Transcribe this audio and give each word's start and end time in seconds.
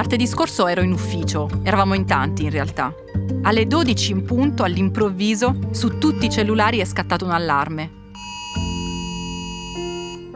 Martedì 0.00 0.26
scorso 0.26 0.66
ero 0.66 0.80
in 0.80 0.92
ufficio, 0.92 1.60
eravamo 1.62 1.92
in 1.92 2.06
tanti 2.06 2.44
in 2.44 2.50
realtà. 2.50 2.90
Alle 3.42 3.66
12 3.66 4.12
in 4.12 4.24
punto, 4.24 4.62
all'improvviso, 4.62 5.58
su 5.72 5.98
tutti 5.98 6.24
i 6.24 6.30
cellulari 6.30 6.78
è 6.78 6.86
scattato 6.86 7.26
un 7.26 7.32
allarme. 7.32 7.90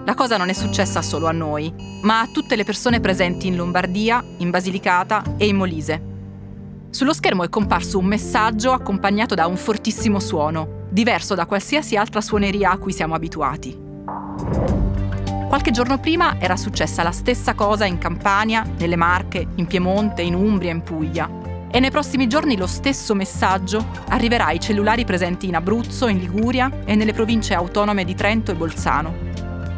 La 0.05 0.13
cosa 0.13 0.37
non 0.37 0.51
è 0.51 0.53
successa 0.53 1.01
solo 1.01 1.29
a 1.29 1.33
noi, 1.33 1.73
ma 2.03 2.21
a 2.21 2.27
tutte 2.27 2.57
le 2.57 2.65
persone 2.65 3.01
presenti 3.01 3.47
in 3.47 3.57
Lombardia, 3.57 4.23
in 4.37 4.51
Basilicata 4.51 5.37
e 5.39 5.47
in 5.47 5.57
Molise. 5.57 6.03
Sullo 6.91 7.15
schermo 7.15 7.43
è 7.43 7.49
comparso 7.49 7.97
un 7.97 8.05
messaggio 8.05 8.71
accompagnato 8.73 9.35
da 9.35 9.47
un 9.47 9.57
fortissimo 9.57 10.21
suono, 10.21 10.89
diverso 10.91 11.35
da 11.35 11.47
qualsiasi 11.47 11.97
altra 11.97 12.21
suoneria 12.21 12.71
a 12.71 12.77
cui 12.77 12.93
siamo 12.93 13.15
abituati. 13.15 14.84
Qualche 15.55 15.71
giorno 15.71 16.01
prima 16.01 16.41
era 16.41 16.57
successa 16.57 17.05
la 17.05 17.13
stessa 17.13 17.55
cosa 17.55 17.85
in 17.85 17.97
Campania, 17.97 18.67
nelle 18.77 18.97
Marche, 18.97 19.47
in 19.55 19.69
Piemonte, 19.69 20.21
in 20.21 20.35
Umbria, 20.35 20.73
in 20.73 20.83
Puglia. 20.83 21.31
E 21.71 21.79
nei 21.79 21.93
prossimi 21.93 22.27
giorni 22.27 22.57
lo 22.57 22.67
stesso 22.67 23.15
messaggio 23.15 23.87
arriverà 24.09 24.47
ai 24.47 24.59
cellulari 24.59 25.05
presenti 25.05 25.47
in 25.47 25.55
Abruzzo, 25.55 26.09
in 26.09 26.19
Liguria 26.19 26.81
e 26.85 26.97
nelle 26.97 27.13
province 27.13 27.55
autonome 27.55 28.05
di 28.05 28.17
Trento 28.17 28.51
e 28.51 28.57
Bolzano. 28.57 29.15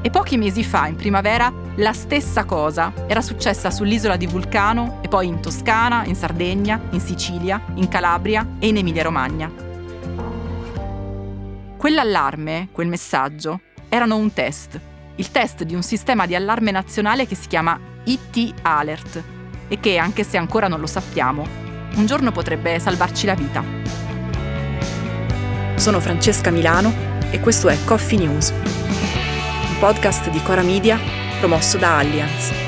E 0.01 0.09
pochi 0.09 0.39
mesi 0.39 0.65
fa, 0.65 0.87
in 0.87 0.97
primavera, 0.97 1.53
la 1.75 1.93
stessa 1.93 2.47
cosa 2.47 2.95
era 3.07 3.21
successa 3.21 3.71
sull'isola 3.71 4.17
di 4.17 4.27
Vulcano 4.27 5.01
e 5.03 5.09
poi 5.09 5.27
in 5.27 5.43
Toscana, 5.43 6.07
in 6.07 6.15
Sardegna, 6.15 6.81
in 6.93 7.01
Sicilia, 7.01 7.63
in 7.75 7.89
Calabria 7.89 8.55
e 8.59 8.69
in 8.69 8.79
Emilia-Romagna. 8.79 9.53
Quell'allarme, 11.77 12.69
quel 12.73 12.89
messaggio, 12.89 13.61
erano 13.91 14.17
un 14.17 14.33
test 14.33 14.95
il 15.17 15.31
test 15.31 15.63
di 15.63 15.75
un 15.75 15.83
sistema 15.83 16.27
di 16.27 16.35
allarme 16.35 16.71
nazionale 16.71 17.27
che 17.27 17.35
si 17.35 17.49
chiama 17.49 17.79
IT 18.05 18.55
Alert 18.63 19.23
e 19.69 19.81
che, 19.81 19.97
anche 19.97 20.25
se 20.25 20.37
ancora 20.37 20.69
non 20.69 20.81
lo 20.81 20.87
sappiamo, 20.87 21.47
un 21.95 22.07
giorno 22.07 22.33
potrebbe 22.33 22.79
salvarci 22.79 23.27
la 23.27 23.35
vita. 23.35 23.65
Sono 25.77 26.01
Francesca 26.01 26.51
Milano 26.51 26.93
e 27.31 27.41
questo 27.41 27.69
è 27.69 27.77
Coffee 27.85 28.19
News, 28.19 28.51
un 28.51 29.79
podcast 29.79 30.31
di 30.31 30.43
Cora 30.43 30.63
Media 30.63 30.99
promosso 31.39 31.79
da 31.79 31.99
Allianz. 31.99 32.66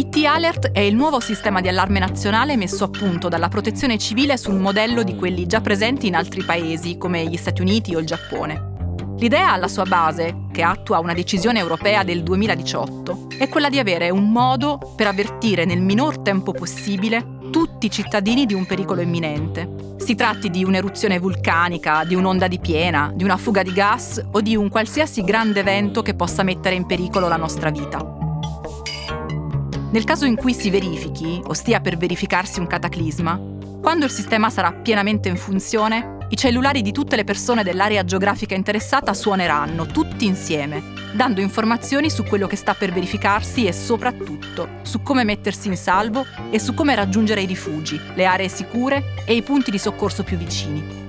IT 0.00 0.24
Alert 0.24 0.70
è 0.70 0.80
il 0.80 0.96
nuovo 0.96 1.20
sistema 1.20 1.60
di 1.60 1.68
allarme 1.68 1.98
nazionale 1.98 2.56
messo 2.56 2.84
a 2.84 2.88
punto 2.88 3.28
dalla 3.28 3.48
protezione 3.48 3.98
civile 3.98 4.38
sul 4.38 4.54
modello 4.54 5.02
di 5.02 5.14
quelli 5.14 5.44
già 5.44 5.60
presenti 5.60 6.06
in 6.06 6.14
altri 6.14 6.42
paesi 6.42 6.96
come 6.96 7.26
gli 7.26 7.36
Stati 7.36 7.60
Uniti 7.60 7.94
o 7.94 7.98
il 7.98 8.06
Giappone. 8.06 8.94
L'idea 9.18 9.52
alla 9.52 9.68
sua 9.68 9.84
base, 9.84 10.46
che 10.52 10.62
attua 10.62 11.00
una 11.00 11.12
decisione 11.12 11.58
europea 11.58 12.02
del 12.02 12.22
2018, 12.22 13.26
è 13.36 13.50
quella 13.50 13.68
di 13.68 13.78
avere 13.78 14.08
un 14.08 14.32
modo 14.32 14.78
per 14.96 15.06
avvertire 15.06 15.66
nel 15.66 15.82
minor 15.82 16.20
tempo 16.20 16.52
possibile 16.52 17.36
tutti 17.50 17.84
i 17.84 17.90
cittadini 17.90 18.46
di 18.46 18.54
un 18.54 18.64
pericolo 18.64 19.02
imminente. 19.02 19.96
Si 19.98 20.14
tratti 20.14 20.48
di 20.48 20.64
un'eruzione 20.64 21.18
vulcanica, 21.18 22.04
di 22.04 22.14
un'onda 22.14 22.48
di 22.48 22.58
piena, 22.58 23.12
di 23.14 23.22
una 23.22 23.36
fuga 23.36 23.62
di 23.62 23.74
gas 23.74 24.18
o 24.32 24.40
di 24.40 24.56
un 24.56 24.70
qualsiasi 24.70 25.22
grande 25.24 25.60
evento 25.60 26.00
che 26.00 26.14
possa 26.14 26.42
mettere 26.42 26.74
in 26.74 26.86
pericolo 26.86 27.28
la 27.28 27.36
nostra 27.36 27.68
vita. 27.68 28.19
Nel 29.92 30.04
caso 30.04 30.24
in 30.24 30.36
cui 30.36 30.54
si 30.54 30.70
verifichi, 30.70 31.40
o 31.44 31.52
stia 31.52 31.80
per 31.80 31.96
verificarsi 31.96 32.60
un 32.60 32.68
cataclisma, 32.68 33.58
quando 33.82 34.04
il 34.04 34.10
sistema 34.12 34.48
sarà 34.48 34.72
pienamente 34.72 35.28
in 35.28 35.36
funzione, 35.36 36.18
i 36.28 36.36
cellulari 36.36 36.80
di 36.80 36.92
tutte 36.92 37.16
le 37.16 37.24
persone 37.24 37.64
dell'area 37.64 38.04
geografica 38.04 38.54
interessata 38.54 39.12
suoneranno 39.14 39.86
tutti 39.86 40.26
insieme, 40.26 40.80
dando 41.12 41.40
informazioni 41.40 42.08
su 42.08 42.22
quello 42.22 42.46
che 42.46 42.54
sta 42.54 42.74
per 42.74 42.92
verificarsi 42.92 43.66
e 43.66 43.72
soprattutto 43.72 44.68
su 44.82 45.02
come 45.02 45.24
mettersi 45.24 45.66
in 45.66 45.76
salvo 45.76 46.24
e 46.50 46.60
su 46.60 46.72
come 46.72 46.94
raggiungere 46.94 47.42
i 47.42 47.46
rifugi, 47.46 48.00
le 48.14 48.26
aree 48.26 48.48
sicure 48.48 49.14
e 49.24 49.34
i 49.34 49.42
punti 49.42 49.72
di 49.72 49.78
soccorso 49.78 50.22
più 50.22 50.36
vicini. 50.36 51.08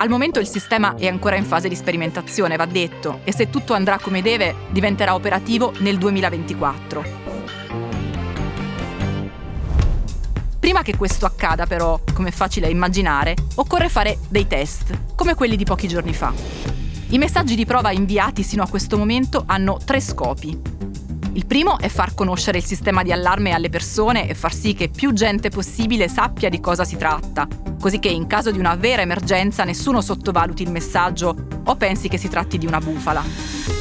Al 0.00 0.08
momento 0.08 0.40
il 0.40 0.48
sistema 0.48 0.96
è 0.96 1.06
ancora 1.06 1.36
in 1.36 1.44
fase 1.44 1.68
di 1.68 1.76
sperimentazione, 1.76 2.56
va 2.56 2.66
detto, 2.66 3.20
e 3.22 3.32
se 3.32 3.48
tutto 3.48 3.74
andrà 3.74 3.98
come 4.00 4.22
deve 4.22 4.54
diventerà 4.70 5.14
operativo 5.14 5.72
nel 5.78 5.98
2024. 5.98 7.27
Prima 10.68 10.82
che 10.82 10.98
questo 10.98 11.24
accada 11.24 11.64
però, 11.64 11.98
come 12.12 12.28
è 12.28 12.30
facile 12.30 12.68
immaginare, 12.68 13.34
occorre 13.54 13.88
fare 13.88 14.18
dei 14.28 14.46
test, 14.46 15.14
come 15.14 15.34
quelli 15.34 15.56
di 15.56 15.64
pochi 15.64 15.88
giorni 15.88 16.12
fa. 16.12 16.30
I 17.08 17.16
messaggi 17.16 17.54
di 17.54 17.64
prova 17.64 17.90
inviati 17.90 18.42
sino 18.42 18.62
a 18.62 18.68
questo 18.68 18.98
momento 18.98 19.44
hanno 19.46 19.78
tre 19.82 19.98
scopi. 19.98 20.60
Il 21.32 21.46
primo 21.46 21.78
è 21.78 21.88
far 21.88 22.12
conoscere 22.12 22.58
il 22.58 22.64
sistema 22.66 23.02
di 23.02 23.12
allarme 23.12 23.52
alle 23.52 23.70
persone 23.70 24.28
e 24.28 24.34
far 24.34 24.52
sì 24.52 24.74
che 24.74 24.90
più 24.90 25.14
gente 25.14 25.48
possibile 25.48 26.06
sappia 26.06 26.50
di 26.50 26.60
cosa 26.60 26.84
si 26.84 26.98
tratta, 26.98 27.48
così 27.80 27.98
che 27.98 28.08
in 28.10 28.26
caso 28.26 28.50
di 28.50 28.58
una 28.58 28.74
vera 28.74 29.00
emergenza 29.00 29.64
nessuno 29.64 30.02
sottovaluti 30.02 30.64
il 30.64 30.70
messaggio 30.70 31.34
o 31.64 31.76
pensi 31.76 32.08
che 32.08 32.18
si 32.18 32.28
tratti 32.28 32.58
di 32.58 32.66
una 32.66 32.78
bufala. 32.78 33.77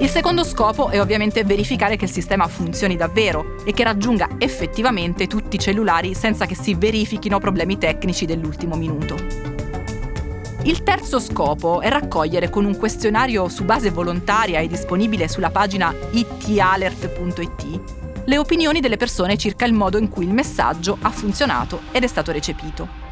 Il 0.00 0.08
secondo 0.08 0.44
scopo 0.44 0.88
è 0.88 1.00
ovviamente 1.00 1.44
verificare 1.44 1.96
che 1.96 2.04
il 2.04 2.10
sistema 2.10 2.48
funzioni 2.48 2.96
davvero 2.96 3.56
e 3.64 3.72
che 3.72 3.84
raggiunga 3.84 4.28
effettivamente 4.38 5.26
tutti 5.26 5.56
i 5.56 5.58
cellulari 5.58 6.14
senza 6.14 6.46
che 6.46 6.54
si 6.54 6.74
verifichino 6.74 7.38
problemi 7.38 7.78
tecnici 7.78 8.26
dell'ultimo 8.26 8.76
minuto. 8.76 9.14
Il 10.64 10.82
terzo 10.82 11.20
scopo 11.20 11.80
è 11.80 11.88
raccogliere 11.88 12.50
con 12.50 12.64
un 12.64 12.76
questionario 12.76 13.48
su 13.48 13.64
base 13.64 13.90
volontaria 13.90 14.60
e 14.60 14.66
disponibile 14.66 15.28
sulla 15.28 15.50
pagina 15.50 15.94
italert.it 16.10 18.02
le 18.26 18.38
opinioni 18.38 18.80
delle 18.80 18.96
persone 18.96 19.36
circa 19.36 19.66
il 19.66 19.74
modo 19.74 19.98
in 19.98 20.08
cui 20.08 20.24
il 20.24 20.32
messaggio 20.32 20.96
ha 21.02 21.10
funzionato 21.10 21.82
ed 21.92 22.04
è 22.04 22.06
stato 22.06 22.32
recepito. 22.32 23.03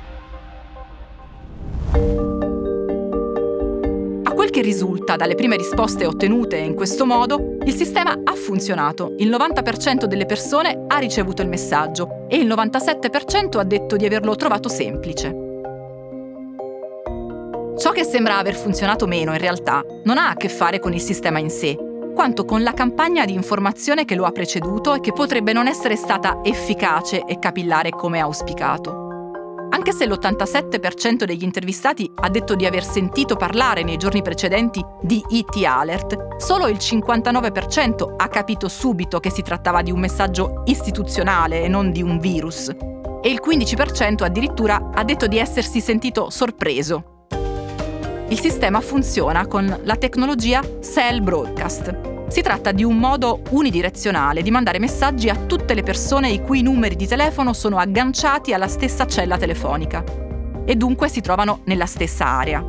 Risulta 4.62 5.16
dalle 5.16 5.34
prime 5.34 5.56
risposte 5.56 6.06
ottenute 6.06 6.56
in 6.56 6.74
questo 6.74 7.04
modo, 7.04 7.56
il 7.64 7.74
sistema 7.74 8.12
ha 8.24 8.34
funzionato. 8.34 9.14
Il 9.18 9.28
90% 9.28 10.04
delle 10.04 10.24
persone 10.24 10.84
ha 10.86 10.96
ricevuto 10.98 11.42
il 11.42 11.48
messaggio 11.48 12.26
e 12.28 12.36
il 12.36 12.46
97% 12.46 13.58
ha 13.58 13.64
detto 13.64 13.96
di 13.96 14.06
averlo 14.06 14.34
trovato 14.36 14.68
semplice. 14.68 15.50
Ciò 17.78 17.90
che 17.90 18.04
sembra 18.04 18.38
aver 18.38 18.54
funzionato 18.54 19.06
meno 19.06 19.32
in 19.32 19.38
realtà 19.38 19.84
non 20.04 20.16
ha 20.16 20.28
a 20.28 20.36
che 20.36 20.48
fare 20.48 20.78
con 20.78 20.92
il 20.92 21.00
sistema 21.00 21.38
in 21.38 21.50
sé, 21.50 21.76
quanto 22.14 22.44
con 22.44 22.62
la 22.62 22.74
campagna 22.74 23.24
di 23.24 23.32
informazione 23.32 24.04
che 24.04 24.14
lo 24.14 24.24
ha 24.24 24.30
preceduto 24.30 24.94
e 24.94 25.00
che 25.00 25.12
potrebbe 25.12 25.52
non 25.52 25.66
essere 25.66 25.96
stata 25.96 26.40
efficace 26.42 27.24
e 27.24 27.38
capillare 27.38 27.90
come 27.90 28.20
auspicato. 28.20 29.01
Anche 29.74 29.92
se 29.92 30.06
l'87% 30.06 31.24
degli 31.24 31.42
intervistati 31.42 32.10
ha 32.16 32.28
detto 32.28 32.54
di 32.54 32.66
aver 32.66 32.84
sentito 32.84 33.36
parlare 33.36 33.82
nei 33.82 33.96
giorni 33.96 34.20
precedenti 34.20 34.84
di 35.00 35.24
IT 35.30 35.64
Alert, 35.64 36.36
solo 36.36 36.68
il 36.68 36.76
59% 36.76 38.14
ha 38.18 38.28
capito 38.28 38.68
subito 38.68 39.18
che 39.18 39.30
si 39.30 39.40
trattava 39.40 39.80
di 39.80 39.90
un 39.90 39.98
messaggio 39.98 40.62
istituzionale 40.66 41.62
e 41.62 41.68
non 41.68 41.90
di 41.90 42.02
un 42.02 42.18
virus. 42.18 42.68
E 42.68 43.30
il 43.30 43.40
15% 43.42 44.24
addirittura 44.24 44.90
ha 44.92 45.04
detto 45.04 45.26
di 45.26 45.38
essersi 45.38 45.80
sentito 45.80 46.28
sorpreso. 46.28 47.26
Il 48.28 48.38
sistema 48.38 48.80
funziona 48.82 49.46
con 49.46 49.80
la 49.84 49.96
tecnologia 49.96 50.60
Cell 50.82 51.22
Broadcast, 51.22 52.11
si 52.32 52.40
tratta 52.40 52.72
di 52.72 52.82
un 52.82 52.96
modo 52.96 53.42
unidirezionale 53.50 54.40
di 54.40 54.50
mandare 54.50 54.78
messaggi 54.78 55.28
a 55.28 55.36
tutte 55.36 55.74
le 55.74 55.82
persone 55.82 56.30
i 56.30 56.40
cui 56.40 56.62
numeri 56.62 56.96
di 56.96 57.06
telefono 57.06 57.52
sono 57.52 57.76
agganciati 57.76 58.54
alla 58.54 58.68
stessa 58.68 59.06
cella 59.06 59.36
telefonica 59.36 60.02
e 60.64 60.74
dunque 60.74 61.10
si 61.10 61.20
trovano 61.20 61.60
nella 61.64 61.84
stessa 61.84 62.24
area. 62.24 62.64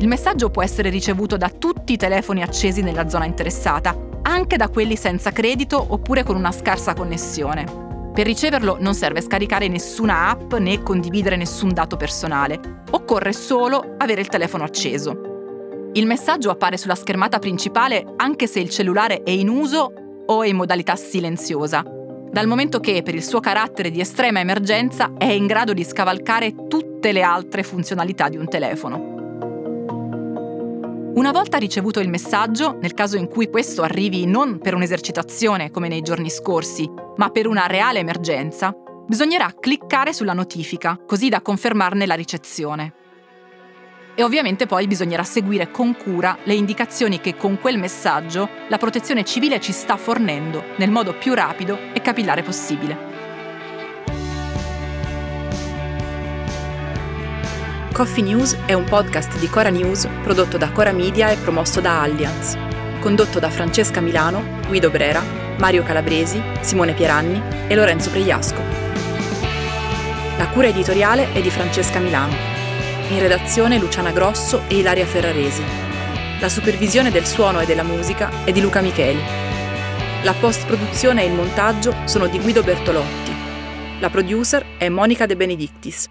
Il 0.00 0.08
messaggio 0.08 0.50
può 0.50 0.64
essere 0.64 0.90
ricevuto 0.90 1.36
da 1.36 1.50
tutti 1.50 1.92
i 1.92 1.96
telefoni 1.96 2.42
accesi 2.42 2.82
nella 2.82 3.08
zona 3.08 3.26
interessata, 3.26 3.96
anche 4.22 4.56
da 4.56 4.68
quelli 4.70 4.96
senza 4.96 5.30
credito 5.30 5.80
oppure 5.90 6.24
con 6.24 6.34
una 6.34 6.50
scarsa 6.50 6.94
connessione. 6.94 8.10
Per 8.12 8.26
riceverlo 8.26 8.78
non 8.80 8.94
serve 8.94 9.20
scaricare 9.20 9.68
nessuna 9.68 10.30
app 10.30 10.54
né 10.54 10.82
condividere 10.82 11.36
nessun 11.36 11.72
dato 11.72 11.96
personale, 11.96 12.82
occorre 12.90 13.32
solo 13.32 13.94
avere 13.98 14.20
il 14.20 14.26
telefono 14.26 14.64
acceso. 14.64 15.27
Il 15.98 16.06
messaggio 16.06 16.50
appare 16.50 16.76
sulla 16.76 16.94
schermata 16.94 17.40
principale 17.40 18.14
anche 18.18 18.46
se 18.46 18.60
il 18.60 18.70
cellulare 18.70 19.24
è 19.24 19.30
in 19.30 19.48
uso 19.48 19.92
o 20.26 20.44
è 20.44 20.46
in 20.46 20.54
modalità 20.54 20.94
silenziosa, 20.94 21.82
dal 22.30 22.46
momento 22.46 22.78
che 22.78 23.02
per 23.02 23.16
il 23.16 23.24
suo 23.24 23.40
carattere 23.40 23.90
di 23.90 23.98
estrema 23.98 24.38
emergenza 24.38 25.14
è 25.18 25.24
in 25.24 25.48
grado 25.48 25.72
di 25.72 25.82
scavalcare 25.82 26.54
tutte 26.68 27.10
le 27.10 27.22
altre 27.22 27.64
funzionalità 27.64 28.28
di 28.28 28.36
un 28.36 28.48
telefono. 28.48 29.16
Una 31.16 31.32
volta 31.32 31.58
ricevuto 31.58 31.98
il 31.98 32.08
messaggio, 32.08 32.78
nel 32.80 32.94
caso 32.94 33.16
in 33.16 33.26
cui 33.26 33.50
questo 33.50 33.82
arrivi 33.82 34.24
non 34.24 34.60
per 34.60 34.74
un'esercitazione 34.74 35.72
come 35.72 35.88
nei 35.88 36.02
giorni 36.02 36.30
scorsi, 36.30 36.88
ma 37.16 37.28
per 37.30 37.48
una 37.48 37.66
reale 37.66 37.98
emergenza, 37.98 38.72
bisognerà 39.04 39.52
cliccare 39.58 40.12
sulla 40.12 40.32
notifica, 40.32 40.96
così 41.04 41.28
da 41.28 41.40
confermarne 41.40 42.06
la 42.06 42.14
ricezione. 42.14 42.97
E 44.18 44.24
ovviamente 44.24 44.66
poi 44.66 44.88
bisognerà 44.88 45.22
seguire 45.22 45.70
con 45.70 45.96
cura 45.96 46.38
le 46.42 46.54
indicazioni 46.54 47.20
che 47.20 47.36
con 47.36 47.60
quel 47.60 47.78
messaggio 47.78 48.48
la 48.66 48.76
protezione 48.76 49.24
civile 49.24 49.60
ci 49.60 49.70
sta 49.70 49.96
fornendo 49.96 50.64
nel 50.78 50.90
modo 50.90 51.14
più 51.14 51.34
rapido 51.34 51.78
e 51.92 52.02
capillare 52.02 52.42
possibile. 52.42 52.98
Coffee 57.92 58.24
News 58.24 58.56
è 58.66 58.72
un 58.72 58.82
podcast 58.82 59.38
di 59.38 59.48
Cora 59.48 59.68
News 59.68 60.08
prodotto 60.24 60.58
da 60.58 60.72
Cora 60.72 60.90
Media 60.90 61.30
e 61.30 61.36
promosso 61.36 61.80
da 61.80 62.02
Allianz. 62.02 62.56
Condotto 62.98 63.38
da 63.38 63.50
Francesca 63.50 64.00
Milano, 64.00 64.42
Guido 64.66 64.90
Brera, 64.90 65.22
Mario 65.58 65.84
Calabresi, 65.84 66.42
Simone 66.60 66.94
Pieranni 66.94 67.40
e 67.68 67.74
Lorenzo 67.76 68.10
Pregliasco. 68.10 68.62
La 70.36 70.48
cura 70.48 70.66
editoriale 70.66 71.32
è 71.32 71.40
di 71.40 71.50
Francesca 71.50 72.00
Milano. 72.00 72.57
In 73.10 73.20
redazione 73.20 73.78
Luciana 73.78 74.12
Grosso 74.12 74.64
e 74.68 74.76
Ilaria 74.76 75.06
Ferraresi. 75.06 75.62
La 76.40 76.50
supervisione 76.50 77.10
del 77.10 77.24
suono 77.24 77.58
e 77.60 77.64
della 77.64 77.82
musica 77.82 78.44
è 78.44 78.52
di 78.52 78.60
Luca 78.60 78.82
Micheli. 78.82 79.20
La 80.24 80.34
post-produzione 80.34 81.22
e 81.22 81.26
il 81.26 81.32
montaggio 81.32 81.94
sono 82.04 82.26
di 82.26 82.38
Guido 82.38 82.62
Bertolotti. 82.62 83.32
La 84.00 84.10
producer 84.10 84.76
è 84.76 84.90
Monica 84.90 85.24
De 85.24 85.36
Benedictis. 85.36 86.06